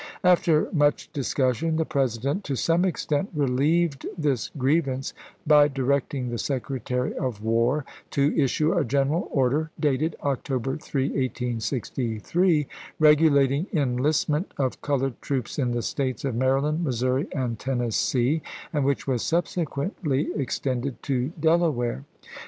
[0.23, 5.13] After much discussion the President to some extent relieved this grievance
[5.45, 12.65] by directing the Secretary of War to issue a general order, dated October 3, 1863,
[12.97, 18.41] regulating enlistment of colored troops in the States of Maryland, Missouri, and Tennessee,
[18.73, 22.05] and which was subsequently ex tended to Delaware.